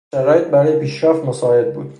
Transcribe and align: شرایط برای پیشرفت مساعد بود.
شرایط 0.13 0.47
برای 0.47 0.79
پیشرفت 0.79 1.25
مساعد 1.25 1.73
بود. 1.73 1.89